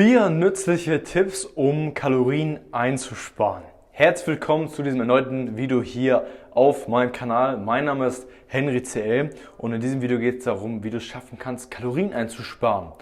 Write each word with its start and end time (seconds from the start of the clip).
Vier 0.00 0.30
nützliche 0.30 1.02
Tipps, 1.02 1.44
um 1.44 1.92
Kalorien 1.92 2.60
einzusparen. 2.70 3.64
Herzlich 3.90 4.28
willkommen 4.28 4.68
zu 4.68 4.84
diesem 4.84 5.00
erneuten 5.00 5.56
Video 5.56 5.82
hier 5.82 6.24
auf 6.52 6.86
meinem 6.86 7.10
Kanal. 7.10 7.56
Mein 7.56 7.86
Name 7.86 8.06
ist 8.06 8.28
Henry 8.46 8.80
CL 8.80 9.30
und 9.56 9.72
in 9.72 9.80
diesem 9.80 10.00
Video 10.00 10.20
geht 10.20 10.38
es 10.38 10.44
darum, 10.44 10.84
wie 10.84 10.90
du 10.90 10.98
es 10.98 11.02
schaffen 11.02 11.36
kannst, 11.36 11.72
Kalorien 11.72 12.12
einzusparen. 12.12 12.92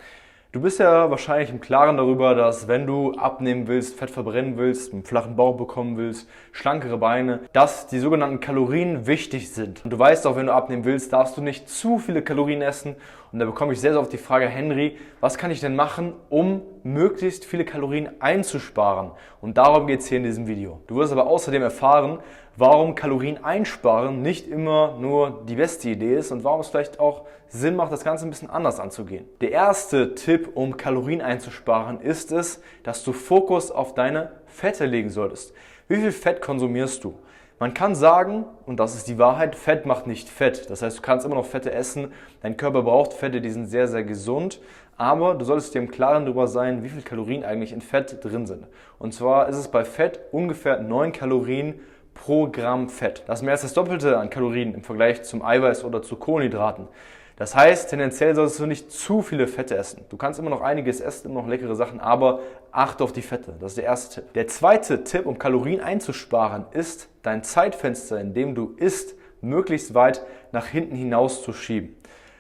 Du 0.57 0.63
bist 0.63 0.81
ja 0.81 1.11
wahrscheinlich 1.11 1.51
im 1.51 1.61
Klaren 1.61 1.99
darüber, 1.99 2.35
dass 2.35 2.67
wenn 2.67 2.87
du 2.87 3.13
abnehmen 3.13 3.67
willst, 3.67 3.99
Fett 3.99 4.09
verbrennen 4.09 4.57
willst, 4.57 4.91
einen 4.91 5.05
flachen 5.05 5.37
Bauch 5.37 5.59
bekommen 5.59 5.99
willst, 5.99 6.27
schlankere 6.53 6.97
Beine, 6.97 7.41
dass 7.53 7.89
die 7.89 7.99
sogenannten 7.99 8.41
Kalorien 8.41 9.07
wichtig 9.07 9.53
sind. 9.53 9.85
Und 9.85 9.91
du 9.91 9.99
weißt 9.99 10.27
auch, 10.27 10.35
wenn 10.35 10.47
du 10.47 10.55
abnehmen 10.55 10.87
willst, 10.87 11.13
darfst 11.13 11.37
du 11.37 11.43
nicht 11.43 11.69
zu 11.69 11.99
viele 11.99 12.23
Kalorien 12.23 12.63
essen. 12.63 12.97
Und 13.37 13.41
da 13.41 13.45
bekomme 13.45 13.75
ich 13.75 13.81
sehr, 13.83 13.93
sehr 13.93 14.01
oft 14.01 14.11
die 14.11 14.17
Frage, 14.17 14.49
Henry, 14.49 14.97
was 15.21 15.37
kann 15.37 15.51
ich 15.51 15.61
denn 15.61 15.77
machen, 15.77 16.15
um 16.31 16.63
möglichst 16.85 17.45
viele 17.45 17.67
Kalorien 17.67 18.09
einzusparen? 18.19 19.11
Und 19.43 19.59
darum 19.59 19.87
geht 19.87 20.01
es 20.01 20.07
hier 20.07 20.17
in 20.17 20.25
diesem 20.25 20.47
Video. 20.47 20.81
Du 20.87 20.97
wirst 20.97 21.13
aber 21.13 21.27
außerdem 21.27 21.61
erfahren, 21.61 22.21
warum 22.57 22.95
Kalorien 22.95 23.45
einsparen 23.45 24.23
nicht 24.23 24.49
immer 24.49 24.97
nur 24.99 25.43
die 25.47 25.57
beste 25.57 25.91
Idee 25.91 26.17
ist 26.17 26.33
und 26.33 26.45
warum 26.45 26.63
es 26.63 26.69
vielleicht 26.69 26.99
auch 26.99 27.27
Sinn 27.49 27.77
macht, 27.77 27.93
das 27.93 28.05
Ganze 28.05 28.27
ein 28.27 28.31
bisschen 28.31 28.49
anders 28.49 28.81
anzugehen. 28.81 29.27
Der 29.43 29.53
erste 29.53 30.15
Tipp, 30.15 30.53
um 30.55 30.79
Kalorien 30.79 31.21
einzusparen, 31.21 32.01
ist 32.01 32.33
es, 32.33 32.63
dass 32.85 33.05
du 33.05 33.13
Fokus 33.13 33.71
auf 33.71 33.93
deine 33.93 34.31
Fette 34.47 34.87
legen 34.87 35.11
solltest. 35.11 35.53
Wie 35.89 35.97
viel 35.97 36.13
Fett 36.13 36.41
konsumierst 36.41 37.05
du? 37.05 37.19
Man 37.59 37.73
kann 37.73 37.95
sagen, 37.95 38.45
und 38.67 38.79
das 38.79 38.95
ist 38.95 39.09
die 39.09 39.19
Wahrheit, 39.19 39.57
Fett 39.57 39.87
macht 39.87 40.07
nicht 40.07 40.29
Fett. 40.29 40.69
Das 40.69 40.83
heißt, 40.83 40.99
du 40.99 41.03
kannst 41.03 41.25
immer 41.25 41.37
noch 41.37 41.47
Fette 41.47 41.73
essen. 41.73 42.13
Dein 42.43 42.59
Körper 42.59 42.83
braucht 42.83 43.15
Fette, 43.15 43.41
die 43.41 43.49
sind 43.49 43.65
sehr, 43.65 43.89
sehr 43.89 44.05
gesund. 44.05 44.61
Aber 44.99 45.35
du 45.35 45.45
solltest 45.47 45.75
dir 45.75 45.79
im 45.79 45.91
Klaren 45.91 46.27
darüber 46.27 46.49
sein, 46.49 46.83
wie 46.83 46.91
viel 46.91 47.01
Kalorien 47.01 47.45
eigentlich 47.45 47.73
in 47.73 47.81
Fett 47.81 48.23
drin 48.23 48.47
sind. 48.47 48.67
Und 48.99 49.15
zwar 49.15 49.49
ist 49.49 49.57
es 49.57 49.69
bei 49.69 49.87
Fett 49.87 50.21
ungefähr 50.33 50.81
9 50.81 51.13
Kalorien 51.13 51.81
pro 52.13 52.49
Gramm 52.49 52.91
Fett. 52.91 53.23
Das 53.27 53.39
ist 53.39 53.43
mehr 53.43 53.53
als 53.53 53.63
das 53.63 53.73
Doppelte 53.73 54.19
an 54.19 54.29
Kalorien 54.29 54.75
im 54.75 54.83
Vergleich 54.83 55.23
zum 55.23 55.43
Eiweiß 55.43 55.85
oder 55.85 56.03
zu 56.03 56.17
Kohlenhydraten. 56.17 56.89
Das 57.37 57.55
heißt, 57.55 57.91
tendenziell 57.91 58.35
solltest 58.35 58.61
du 58.61 58.67
nicht 58.67 58.91
zu 58.91 59.21
viele 59.21 59.47
Fette 59.47 59.77
essen. 59.77 60.07
Du 60.09 60.17
kannst 60.17 60.41
immer 60.41 60.49
noch 60.49 60.63
einiges 60.63 61.01
essen, 61.03 61.31
immer 61.31 61.43
noch 61.43 61.49
leckere 61.49 61.77
Sachen, 61.77 62.01
aber 62.01 62.41
achte 62.73 63.05
auf 63.05 63.13
die 63.13 63.21
Fette. 63.21 63.55
Das 63.61 63.73
ist 63.73 63.77
der 63.77 63.85
erste 63.85 64.15
Tipp. 64.15 64.33
Der 64.33 64.49
zweite 64.49 65.05
Tipp, 65.05 65.27
um 65.27 65.39
Kalorien 65.39 65.81
einzusparen, 65.83 66.65
ist, 66.73 67.09
dein 67.23 67.45
Zeitfenster, 67.45 68.19
in 68.19 68.33
dem 68.33 68.55
du 68.55 68.75
isst, 68.79 69.17
möglichst 69.43 69.93
weit 69.93 70.23
nach 70.53 70.67
hinten 70.67 70.97
hinaus 70.97 71.43
zu 71.43 71.53
schieben. 71.53 71.95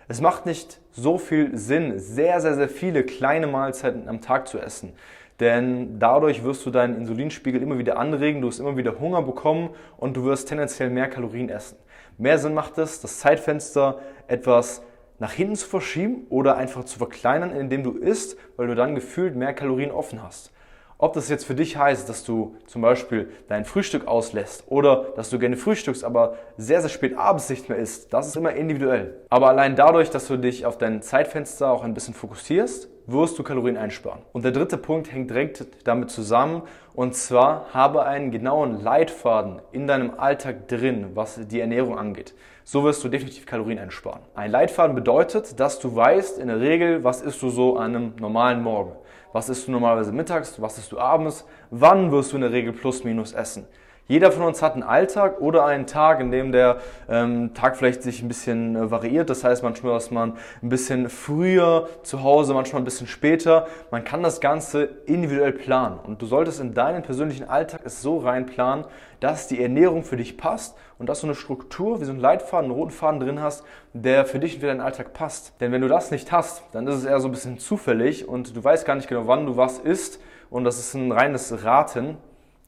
Es 0.08 0.22
macht 0.22 0.46
nicht 0.46 0.80
so 0.92 1.18
viel 1.18 1.58
Sinn, 1.58 1.98
sehr, 1.98 2.40
sehr, 2.40 2.54
sehr 2.54 2.68
viele 2.70 3.04
kleine 3.04 3.46
Mahlzeiten 3.46 4.08
am 4.08 4.22
Tag 4.22 4.48
zu 4.48 4.58
essen. 4.58 4.94
Denn 5.40 5.98
dadurch 5.98 6.42
wirst 6.42 6.64
du 6.64 6.70
deinen 6.70 6.96
Insulinspiegel 6.96 7.60
immer 7.60 7.76
wieder 7.76 7.98
anregen, 7.98 8.40
du 8.40 8.48
wirst 8.48 8.60
immer 8.60 8.78
wieder 8.78 8.98
Hunger 8.98 9.20
bekommen 9.20 9.70
und 9.98 10.16
du 10.16 10.24
wirst 10.24 10.48
tendenziell 10.48 10.88
mehr 10.88 11.10
Kalorien 11.10 11.50
essen. 11.50 11.76
Mehr 12.18 12.38
Sinn 12.38 12.54
macht 12.54 12.78
es, 12.78 13.00
das 13.00 13.18
Zeitfenster 13.18 13.98
etwas 14.26 14.82
nach 15.18 15.32
hinten 15.32 15.56
zu 15.56 15.68
verschieben 15.68 16.26
oder 16.30 16.56
einfach 16.56 16.84
zu 16.84 16.98
verkleinern, 16.98 17.50
indem 17.50 17.82
du 17.82 17.92
isst, 17.92 18.38
weil 18.56 18.68
du 18.68 18.74
dann 18.74 18.94
gefühlt 18.94 19.36
mehr 19.36 19.54
Kalorien 19.54 19.90
offen 19.90 20.22
hast. 20.22 20.52
Ob 20.98 21.12
das 21.12 21.28
jetzt 21.28 21.44
für 21.44 21.54
dich 21.54 21.76
heißt, 21.76 22.08
dass 22.08 22.24
du 22.24 22.56
zum 22.66 22.80
Beispiel 22.80 23.30
dein 23.48 23.66
Frühstück 23.66 24.06
auslässt 24.06 24.64
oder 24.68 25.08
dass 25.14 25.28
du 25.28 25.38
gerne 25.38 25.58
frühstückst, 25.58 26.04
aber 26.04 26.36
sehr, 26.56 26.80
sehr 26.80 26.88
spät 26.88 27.18
abends 27.18 27.50
nicht 27.50 27.68
mehr 27.68 27.76
isst, 27.76 28.14
das 28.14 28.28
ist 28.28 28.36
immer 28.36 28.54
individuell. 28.54 29.20
Aber 29.28 29.48
allein 29.48 29.76
dadurch, 29.76 30.08
dass 30.08 30.26
du 30.26 30.38
dich 30.38 30.64
auf 30.64 30.78
dein 30.78 31.02
Zeitfenster 31.02 31.70
auch 31.70 31.84
ein 31.84 31.92
bisschen 31.92 32.14
fokussierst, 32.14 32.88
wirst 33.06 33.38
du 33.38 33.42
Kalorien 33.42 33.76
einsparen. 33.76 34.22
Und 34.32 34.44
der 34.44 34.52
dritte 34.52 34.76
Punkt 34.76 35.12
hängt 35.12 35.30
direkt 35.30 35.66
damit 35.84 36.10
zusammen 36.10 36.62
und 36.94 37.14
zwar 37.14 37.66
habe 37.72 38.04
einen 38.04 38.30
genauen 38.30 38.82
Leitfaden 38.82 39.60
in 39.72 39.86
deinem 39.86 40.18
Alltag 40.18 40.68
drin, 40.68 41.12
was 41.14 41.40
die 41.46 41.60
Ernährung 41.60 41.98
angeht. 41.98 42.34
So 42.64 42.82
wirst 42.82 43.04
du 43.04 43.08
definitiv 43.08 43.46
Kalorien 43.46 43.78
einsparen. 43.78 44.22
Ein 44.34 44.50
Leitfaden 44.50 44.96
bedeutet, 44.96 45.60
dass 45.60 45.78
du 45.78 45.94
weißt 45.94 46.38
in 46.38 46.48
der 46.48 46.60
Regel, 46.60 47.04
was 47.04 47.22
isst 47.22 47.40
du 47.42 47.48
so 47.48 47.76
an 47.76 47.94
einem 47.94 48.12
normalen 48.18 48.62
Morgen. 48.62 48.92
Was 49.32 49.48
isst 49.48 49.68
du 49.68 49.72
normalerweise 49.72 50.12
mittags, 50.12 50.60
was 50.60 50.78
isst 50.78 50.92
du 50.92 50.98
abends, 50.98 51.46
wann 51.70 52.10
wirst 52.10 52.32
du 52.32 52.36
in 52.36 52.42
der 52.42 52.52
Regel 52.52 52.72
plus 52.72 53.04
minus 53.04 53.34
essen. 53.34 53.66
Jeder 54.08 54.30
von 54.30 54.44
uns 54.44 54.62
hat 54.62 54.74
einen 54.74 54.84
Alltag 54.84 55.40
oder 55.40 55.64
einen 55.64 55.88
Tag, 55.88 56.20
in 56.20 56.30
dem 56.30 56.52
der 56.52 56.78
ähm, 57.08 57.54
Tag 57.54 57.76
vielleicht 57.76 58.04
sich 58.04 58.22
ein 58.22 58.28
bisschen 58.28 58.76
äh, 58.76 58.88
variiert. 58.88 59.28
Das 59.30 59.42
heißt 59.42 59.64
manchmal 59.64 59.96
ist 59.96 60.12
man 60.12 60.34
ein 60.62 60.68
bisschen 60.68 61.08
früher 61.08 61.88
zu 62.04 62.22
Hause, 62.22 62.54
manchmal 62.54 62.82
ein 62.82 62.84
bisschen 62.84 63.08
später. 63.08 63.66
Man 63.90 64.04
kann 64.04 64.22
das 64.22 64.40
Ganze 64.40 64.84
individuell 65.06 65.50
planen 65.50 65.98
und 66.04 66.22
du 66.22 66.26
solltest 66.26 66.60
in 66.60 66.72
deinen 66.72 67.02
persönlichen 67.02 67.48
Alltag 67.48 67.80
es 67.82 68.00
so 68.00 68.18
rein 68.18 68.46
planen, 68.46 68.84
dass 69.18 69.48
die 69.48 69.60
Ernährung 69.60 70.04
für 70.04 70.16
dich 70.16 70.36
passt 70.36 70.76
und 70.98 71.08
dass 71.08 71.22
du 71.22 71.26
eine 71.26 71.34
Struktur 71.34 72.00
wie 72.00 72.04
so 72.04 72.12
einen 72.12 72.20
Leitfaden, 72.20 72.66
einen 72.66 72.78
roten 72.78 72.92
Faden 72.92 73.18
drin 73.18 73.42
hast, 73.42 73.64
der 73.92 74.24
für 74.24 74.38
dich 74.38 74.54
und 74.54 74.60
für 74.60 74.68
deinen 74.68 74.82
Alltag 74.82 75.14
passt. 75.14 75.60
Denn 75.60 75.72
wenn 75.72 75.80
du 75.80 75.88
das 75.88 76.12
nicht 76.12 76.30
hast, 76.30 76.62
dann 76.70 76.86
ist 76.86 76.94
es 76.94 77.04
eher 77.06 77.18
so 77.18 77.26
ein 77.26 77.32
bisschen 77.32 77.58
zufällig 77.58 78.28
und 78.28 78.56
du 78.56 78.62
weißt 78.62 78.86
gar 78.86 78.94
nicht 78.94 79.08
genau, 79.08 79.26
wann 79.26 79.46
du 79.46 79.56
was 79.56 79.80
isst 79.80 80.20
und 80.48 80.62
das 80.62 80.78
ist 80.78 80.94
ein 80.94 81.10
reines 81.10 81.64
Raten 81.64 82.18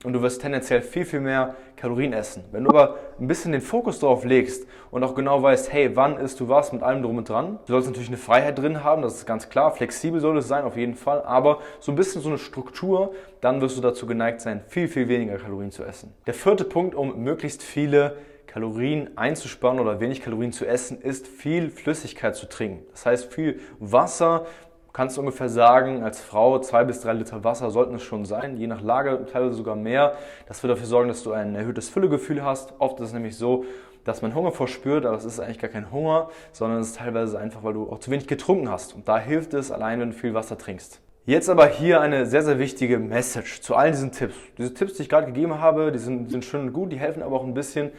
und 0.05 0.13
du 0.13 0.23
wirst 0.23 0.43
tendenziell 0.43 0.81
viel, 0.81 1.05
viel 1.05 1.21
mehr 1.21 1.57
Kalorien 1.77 2.13
essen. 2.13 2.45
Wenn 2.53 2.65
du 2.65 2.71
aber 2.71 2.97
ein 3.19 3.27
bisschen 3.27 3.53
den 3.53 3.61
Fokus 3.61 3.99
darauf 3.99 4.25
legst 4.25 4.67
und 4.91 5.03
auch 5.03 5.15
genau 5.15 5.43
weißt, 5.43 5.73
hey, 5.73 5.97
wann 5.97 6.19
isst 6.19 6.39
du 6.41 6.49
was 6.49 6.73
mit 6.73 6.83
allem 6.83 7.03
drum 7.03 7.19
und 7.19 7.29
dran, 7.29 7.59
du 7.67 7.73
sollst 7.73 7.89
natürlich 7.89 8.09
eine 8.09 8.17
Freiheit 8.17 8.59
drin 8.59 8.85
haben, 8.85 9.03
das 9.03 9.17
ist 9.17 9.27
ganz 9.27 9.49
klar, 9.49 9.73
flexibel 9.73 10.21
soll 10.21 10.39
es 10.39 10.47
sein, 10.47 10.65
auf 10.65 10.77
jeden 10.77 10.95
Fall, 10.95 11.23
aber 11.23 11.59
so 11.81 11.91
ein 11.91 11.97
bisschen 11.97 12.23
so 12.23 12.29
eine 12.29 12.39
Struktur, 12.39 13.13
dann 13.41 13.61
wirst 13.61 13.77
du 13.77 13.81
dazu 13.81 14.07
geneigt 14.07 14.41
sein, 14.41 14.63
viel, 14.69 14.87
viel 14.87 15.09
weniger 15.09 15.37
Kalorien 15.37 15.73
zu 15.73 15.85
essen. 15.85 16.15
Der 16.27 16.35
vierte 16.35 16.65
Punkt, 16.65 16.95
um 16.95 17.23
möglichst 17.23 17.63
viele 17.63 18.17
Kalorien 18.47 19.17
einzusparen 19.17 19.79
oder 19.79 20.01
wenig 20.01 20.23
Kalorien 20.23 20.53
zu 20.53 20.65
essen, 20.65 21.01
ist 21.01 21.29
viel 21.29 21.71
Flüssigkeit 21.71 22.35
zu 22.35 22.49
trinken. 22.49 22.85
Das 22.93 23.05
heißt 23.05 23.33
viel 23.33 23.61
Wasser, 23.79 24.47
kannst 24.93 25.17
du 25.17 25.21
ungefähr 25.21 25.49
sagen, 25.49 26.03
als 26.03 26.21
Frau 26.21 26.59
zwei 26.61 26.85
bis 26.85 27.01
drei 27.01 27.13
Liter 27.13 27.45
Wasser 27.45 27.71
sollten 27.71 27.97
es 27.97 28.03
schon 28.03 28.25
sein, 28.25 28.57
je 28.57 28.67
nach 28.67 28.83
Lage 28.83 29.27
teilweise 29.31 29.55
sogar 29.55 29.77
mehr. 29.77 30.15
Das 30.47 30.63
wird 30.63 30.73
dafür 30.73 30.87
sorgen, 30.87 31.09
dass 31.09 31.23
du 31.23 31.33
ein 31.33 31.55
erhöhtes 31.55 31.89
Füllegefühl 31.89 32.45
hast. 32.45 32.75
Oft 32.79 33.01
ist 33.01 33.09
es 33.09 33.13
nämlich 33.13 33.37
so, 33.37 33.65
dass 34.05 34.23
man 34.23 34.35
Hunger 34.35 34.53
verspürt, 34.53 35.05
aber 35.05 35.17
es 35.17 35.25
ist 35.25 35.39
eigentlich 35.39 35.59
gar 35.59 35.71
kein 35.71 35.93
Hunger, 35.93 36.31
sondern 36.53 36.81
es 36.81 36.89
ist 36.89 36.97
teilweise 36.97 37.39
einfach, 37.39 37.63
weil 37.63 37.75
du 37.75 37.91
auch 37.91 38.01
zu 38.01 38.11
wenig 38.11 38.27
getrunken 38.27 38.71
hast. 38.71 38.95
Und 38.95 39.07
da 39.07 39.19
hilft 39.19 39.55
es 39.55 39.71
allein, 39.71 40.01
wenn 40.01 40.11
du 40.11 40.17
viel 40.17 40.35
Wasser 40.35 40.57
trinkst. 40.57 41.01
Jetzt 41.27 41.51
aber 41.51 41.67
hier 41.67 42.01
eine 42.01 42.25
sehr, 42.25 42.43
sehr 42.43 42.59
wichtige 42.59 42.99
Message 42.99 43.61
zu 43.61 43.77
all 43.77 43.91
diesen 43.91 44.13
Tipps. 44.13 44.35
Diese 44.57 44.73
Tipps, 44.73 44.95
die 44.95 45.03
ich 45.03 45.11
gerade 45.11 45.27
gegeben 45.27 45.61
habe, 45.61 45.93
die 45.93 45.99
sind, 45.99 46.31
sind 46.31 46.43
schön 46.43 46.63
und 46.63 46.73
gut, 46.73 46.91
die 46.91 46.99
helfen 46.99 47.23
aber 47.23 47.37
auch 47.37 47.45
ein 47.45 47.53
bisschen. 47.53 47.91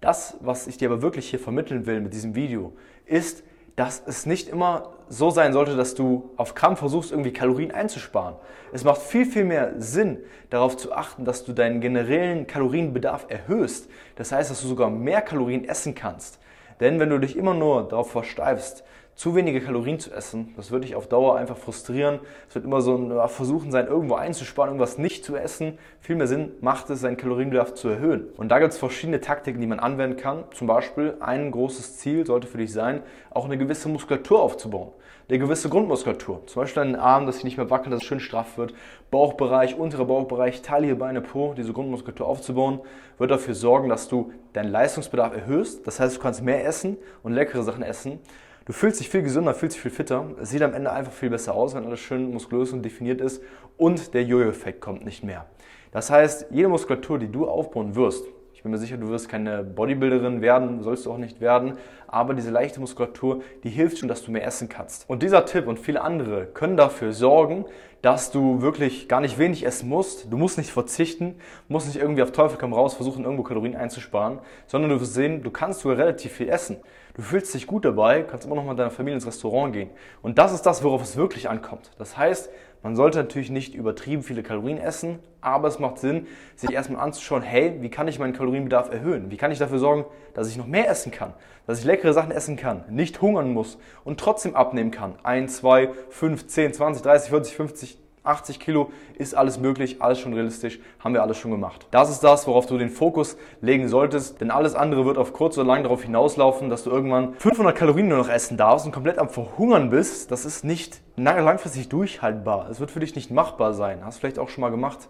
Das, 0.00 0.38
was 0.40 0.66
ich 0.66 0.78
dir 0.78 0.88
aber 0.88 1.02
wirklich 1.02 1.28
hier 1.28 1.38
vermitteln 1.38 1.84
will 1.84 2.00
mit 2.00 2.14
diesem 2.14 2.34
Video, 2.34 2.72
ist, 3.04 3.44
dass 3.78 4.02
es 4.04 4.26
nicht 4.26 4.48
immer 4.48 4.88
so 5.08 5.30
sein 5.30 5.52
sollte, 5.52 5.76
dass 5.76 5.94
du 5.94 6.30
auf 6.36 6.56
Krampf 6.56 6.80
versuchst, 6.80 7.12
irgendwie 7.12 7.32
Kalorien 7.32 7.70
einzusparen. 7.70 8.34
Es 8.72 8.82
macht 8.82 9.00
viel, 9.00 9.24
viel 9.24 9.44
mehr 9.44 9.74
Sinn, 9.78 10.18
darauf 10.50 10.76
zu 10.76 10.92
achten, 10.92 11.24
dass 11.24 11.44
du 11.44 11.52
deinen 11.52 11.80
generellen 11.80 12.48
Kalorienbedarf 12.48 13.26
erhöhst. 13.28 13.88
Das 14.16 14.32
heißt, 14.32 14.50
dass 14.50 14.62
du 14.62 14.66
sogar 14.66 14.90
mehr 14.90 15.22
Kalorien 15.22 15.64
essen 15.64 15.94
kannst. 15.94 16.40
Denn 16.80 16.98
wenn 16.98 17.08
du 17.08 17.20
dich 17.20 17.36
immer 17.36 17.54
nur 17.54 17.86
darauf 17.86 18.10
versteifst, 18.10 18.82
zu 19.18 19.34
wenige 19.34 19.60
Kalorien 19.60 19.98
zu 19.98 20.12
essen, 20.12 20.54
das 20.56 20.70
würde 20.70 20.86
dich 20.86 20.94
auf 20.94 21.08
Dauer 21.08 21.36
einfach 21.36 21.56
frustrieren. 21.56 22.20
Es 22.48 22.54
wird 22.54 22.64
immer 22.64 22.80
so 22.80 22.94
ein 22.94 23.28
Versuchen 23.28 23.72
sein, 23.72 23.88
irgendwo 23.88 24.14
einzusparen, 24.14 24.70
irgendwas 24.70 24.96
nicht 24.96 25.24
zu 25.24 25.34
essen. 25.34 25.76
Viel 25.98 26.14
mehr 26.14 26.28
Sinn 26.28 26.52
macht 26.60 26.88
es, 26.88 27.00
seinen 27.00 27.16
Kalorienbedarf 27.16 27.74
zu 27.74 27.88
erhöhen. 27.88 28.28
Und 28.36 28.50
da 28.50 28.60
gibt 28.60 28.74
es 28.74 28.78
verschiedene 28.78 29.20
Taktiken, 29.20 29.60
die 29.60 29.66
man 29.66 29.80
anwenden 29.80 30.16
kann. 30.16 30.44
Zum 30.54 30.68
Beispiel 30.68 31.16
ein 31.18 31.50
großes 31.50 31.96
Ziel 31.96 32.26
sollte 32.26 32.46
für 32.46 32.58
dich 32.58 32.72
sein, 32.72 33.02
auch 33.30 33.44
eine 33.44 33.58
gewisse 33.58 33.88
Muskulatur 33.88 34.40
aufzubauen. 34.40 34.92
Eine 35.28 35.40
gewisse 35.40 35.68
Grundmuskulatur. 35.68 36.46
Zum 36.46 36.62
Beispiel 36.62 36.84
einen 36.84 36.94
Arm, 36.94 37.26
dass 37.26 37.38
sie 37.38 37.44
nicht 37.44 37.56
mehr 37.56 37.70
wackeln, 37.70 37.90
dass 37.90 38.02
es 38.02 38.06
schön 38.06 38.20
straff 38.20 38.56
wird. 38.56 38.72
Bauchbereich, 39.10 39.76
unterer 39.76 40.04
Bauchbereich, 40.04 40.62
Taille, 40.62 40.94
Beine, 40.94 41.22
Po, 41.22 41.54
diese 41.56 41.72
Grundmuskulatur 41.72 42.24
aufzubauen, 42.24 42.78
wird 43.18 43.32
dafür 43.32 43.54
sorgen, 43.54 43.88
dass 43.88 44.06
du 44.06 44.32
deinen 44.52 44.70
Leistungsbedarf 44.70 45.34
erhöhst. 45.34 45.84
Das 45.88 45.98
heißt, 45.98 46.16
du 46.16 46.20
kannst 46.20 46.44
mehr 46.44 46.64
essen 46.64 46.96
und 47.24 47.32
leckere 47.32 47.64
Sachen 47.64 47.82
essen 47.82 48.20
Du 48.68 48.74
fühlst 48.74 49.00
dich 49.00 49.08
viel 49.08 49.22
gesünder, 49.22 49.54
fühlst 49.54 49.76
dich 49.76 49.82
viel 49.82 49.90
fitter. 49.90 50.26
Es 50.42 50.50
sieht 50.50 50.60
am 50.60 50.74
Ende 50.74 50.92
einfach 50.92 51.10
viel 51.10 51.30
besser 51.30 51.54
aus, 51.54 51.74
wenn 51.74 51.86
alles 51.86 52.00
schön 52.00 52.30
muskulös 52.34 52.70
und 52.70 52.82
definiert 52.82 53.18
ist 53.22 53.42
und 53.78 54.12
der 54.12 54.24
Jojo-Effekt 54.24 54.82
kommt 54.82 55.06
nicht 55.06 55.24
mehr. 55.24 55.46
Das 55.90 56.10
heißt, 56.10 56.48
jede 56.50 56.68
Muskulatur, 56.68 57.18
die 57.18 57.32
du 57.32 57.48
aufbauen 57.48 57.94
wirst, 57.94 58.26
ich 58.58 58.64
bin 58.64 58.72
mir 58.72 58.78
sicher, 58.78 58.96
du 58.96 59.08
wirst 59.08 59.28
keine 59.28 59.62
Bodybuilderin 59.62 60.40
werden, 60.40 60.82
sollst 60.82 61.06
du 61.06 61.12
auch 61.12 61.16
nicht 61.16 61.40
werden, 61.40 61.74
aber 62.08 62.34
diese 62.34 62.50
leichte 62.50 62.80
Muskulatur, 62.80 63.42
die 63.62 63.70
hilft 63.70 63.98
schon, 63.98 64.08
dass 64.08 64.24
du 64.24 64.32
mehr 64.32 64.44
essen 64.44 64.68
kannst. 64.68 65.08
Und 65.08 65.22
dieser 65.22 65.46
Tipp 65.46 65.68
und 65.68 65.78
viele 65.78 66.00
andere 66.02 66.44
können 66.46 66.76
dafür 66.76 67.12
sorgen, 67.12 67.66
dass 68.02 68.32
du 68.32 68.60
wirklich 68.60 69.08
gar 69.08 69.20
nicht 69.20 69.38
wenig 69.38 69.64
essen 69.64 69.88
musst. 69.88 70.32
Du 70.32 70.36
musst 70.36 70.58
nicht 70.58 70.72
verzichten, 70.72 71.36
musst 71.68 71.86
nicht 71.86 72.00
irgendwie 72.00 72.24
auf 72.24 72.32
Teufel 72.32 72.58
komm 72.58 72.72
raus 72.72 72.94
versuchen, 72.94 73.22
irgendwo 73.22 73.44
Kalorien 73.44 73.76
einzusparen, 73.76 74.40
sondern 74.66 74.90
du 74.90 75.00
wirst 75.00 75.14
sehen, 75.14 75.44
du 75.44 75.52
kannst 75.52 75.78
sogar 75.78 75.98
relativ 75.98 76.32
viel 76.32 76.48
essen. 76.48 76.78
Du 77.14 77.22
fühlst 77.22 77.54
dich 77.54 77.68
gut 77.68 77.84
dabei, 77.84 78.22
kannst 78.22 78.44
immer 78.44 78.56
noch 78.56 78.64
mal 78.64 78.70
mit 78.70 78.80
deiner 78.80 78.90
Familie 78.90 79.14
ins 79.14 79.26
Restaurant 79.26 79.72
gehen. 79.72 79.90
Und 80.20 80.38
das 80.38 80.52
ist 80.52 80.62
das, 80.62 80.82
worauf 80.82 81.02
es 81.02 81.16
wirklich 81.16 81.48
ankommt. 81.48 81.92
Das 81.96 82.16
heißt, 82.16 82.50
Man 82.82 82.94
sollte 82.94 83.18
natürlich 83.18 83.50
nicht 83.50 83.74
übertrieben 83.74 84.22
viele 84.22 84.42
Kalorien 84.42 84.78
essen, 84.78 85.18
aber 85.40 85.68
es 85.68 85.78
macht 85.78 85.98
Sinn, 85.98 86.26
sich 86.54 86.70
erstmal 86.72 87.02
anzuschauen, 87.02 87.42
hey, 87.42 87.74
wie 87.80 87.90
kann 87.90 88.06
ich 88.08 88.18
meinen 88.18 88.32
Kalorienbedarf 88.32 88.92
erhöhen? 88.92 89.30
Wie 89.30 89.36
kann 89.36 89.50
ich 89.50 89.58
dafür 89.58 89.78
sorgen, 89.78 90.04
dass 90.34 90.48
ich 90.48 90.56
noch 90.56 90.66
mehr 90.66 90.88
essen 90.88 91.10
kann? 91.10 91.34
Dass 91.66 91.80
ich 91.80 91.84
leckere 91.84 92.12
Sachen 92.12 92.30
essen 92.30 92.56
kann, 92.56 92.84
nicht 92.88 93.20
hungern 93.20 93.52
muss 93.52 93.78
und 94.04 94.20
trotzdem 94.20 94.54
abnehmen 94.54 94.90
kann. 94.90 95.14
1, 95.22 95.56
2, 95.56 95.90
5, 96.10 96.46
10, 96.46 96.72
20, 96.74 97.02
30, 97.02 97.30
40, 97.30 97.56
50, 97.56 97.98
80 98.24 98.60
Kilo 98.60 98.90
ist 99.16 99.34
alles 99.34 99.58
möglich, 99.58 100.02
alles 100.02 100.18
schon 100.18 100.34
realistisch, 100.34 100.78
haben 100.98 101.14
wir 101.14 101.22
alles 101.22 101.36
schon 101.36 101.50
gemacht. 101.50 101.86
Das 101.90 102.10
ist 102.10 102.20
das, 102.20 102.46
worauf 102.46 102.66
du 102.66 102.78
den 102.78 102.90
Fokus 102.90 103.36
legen 103.60 103.88
solltest, 103.88 104.40
denn 104.40 104.50
alles 104.50 104.74
andere 104.74 105.04
wird 105.04 105.18
auf 105.18 105.32
kurz 105.32 105.56
oder 105.58 105.66
lang 105.66 105.82
darauf 105.82 106.02
hinauslaufen, 106.02 106.70
dass 106.70 106.84
du 106.84 106.90
irgendwann 106.90 107.34
500 107.34 107.76
Kalorien 107.76 108.08
nur 108.08 108.18
noch 108.18 108.28
essen 108.28 108.56
darfst 108.56 108.86
und 108.86 108.92
komplett 108.92 109.18
am 109.18 109.28
Verhungern 109.28 109.90
bist. 109.90 110.30
Das 110.30 110.44
ist 110.44 110.64
nicht 110.64 111.00
langfristig 111.16 111.88
durchhaltbar. 111.88 112.68
Es 112.70 112.80
wird 112.80 112.90
für 112.90 113.00
dich 113.00 113.14
nicht 113.14 113.30
machbar 113.30 113.74
sein. 113.74 114.04
Hast 114.04 114.18
du 114.18 114.20
vielleicht 114.20 114.38
auch 114.38 114.48
schon 114.48 114.62
mal 114.62 114.70
gemacht. 114.70 115.08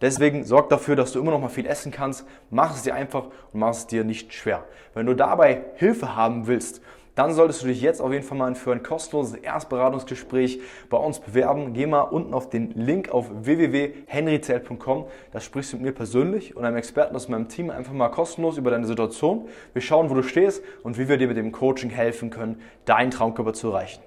Deswegen 0.00 0.44
sorg 0.44 0.68
dafür, 0.68 0.96
dass 0.96 1.12
du 1.12 1.20
immer 1.20 1.30
noch 1.30 1.40
mal 1.40 1.48
viel 1.48 1.66
essen 1.66 1.92
kannst. 1.92 2.26
Mach 2.50 2.74
es 2.74 2.82
dir 2.82 2.94
einfach 2.94 3.24
und 3.52 3.60
mach 3.60 3.70
es 3.70 3.86
dir 3.86 4.04
nicht 4.04 4.34
schwer. 4.34 4.64
Wenn 4.92 5.06
du 5.06 5.14
dabei 5.14 5.64
Hilfe 5.76 6.16
haben 6.16 6.46
willst, 6.46 6.82
dann 7.14 7.32
solltest 7.32 7.62
du 7.62 7.68
dich 7.68 7.80
jetzt 7.80 8.00
auf 8.00 8.12
jeden 8.12 8.24
Fall 8.24 8.38
mal 8.38 8.54
für 8.54 8.72
ein 8.72 8.82
kostenloses 8.82 9.34
Erstberatungsgespräch 9.34 10.60
bei 10.90 10.96
uns 10.96 11.20
bewerben. 11.20 11.72
Geh 11.72 11.86
mal 11.86 12.02
unten 12.02 12.34
auf 12.34 12.50
den 12.50 12.72
Link 12.72 13.10
auf 13.10 13.30
www.henryzelt.com. 13.30 15.06
Da 15.32 15.40
sprichst 15.40 15.72
du 15.72 15.76
mit 15.76 15.86
mir 15.86 15.92
persönlich 15.92 16.56
und 16.56 16.64
einem 16.64 16.76
Experten 16.76 17.14
aus 17.14 17.28
meinem 17.28 17.48
Team 17.48 17.70
einfach 17.70 17.92
mal 17.92 18.08
kostenlos 18.08 18.58
über 18.58 18.70
deine 18.70 18.86
Situation. 18.86 19.48
Wir 19.72 19.82
schauen, 19.82 20.10
wo 20.10 20.14
du 20.14 20.22
stehst 20.22 20.62
und 20.82 20.98
wie 20.98 21.08
wir 21.08 21.16
dir 21.16 21.28
mit 21.28 21.36
dem 21.36 21.52
Coaching 21.52 21.90
helfen 21.90 22.30
können, 22.30 22.60
deinen 22.84 23.10
Traumkörper 23.10 23.52
zu 23.52 23.68
erreichen. 23.68 24.02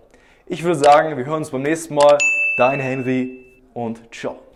Ich 0.46 0.64
würde 0.64 0.80
sagen, 0.80 1.18
wir 1.18 1.26
hören 1.26 1.38
uns 1.38 1.52
beim 1.52 1.62
nächsten 1.62 1.96
Mal. 1.96 2.18
Dein 2.58 2.80
Henry 2.80 3.46
und 3.74 4.02
ciao. 4.14 4.38